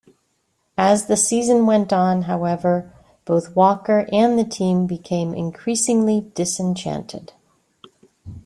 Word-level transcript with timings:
As 0.79 1.05
the 1.05 1.15
season 1.15 1.67
went 1.67 1.93
on, 1.93 2.23
however, 2.23 2.91
both 3.23 3.55
Walker 3.55 4.07
and 4.11 4.35
the 4.39 4.43
team 4.43 4.87
became 4.87 5.35
increasingly 5.35 6.31
disenchanted. 6.33 7.33